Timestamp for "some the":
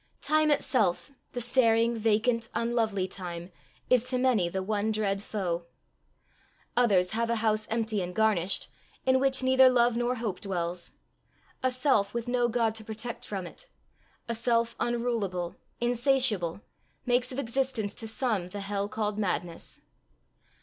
18.07-18.61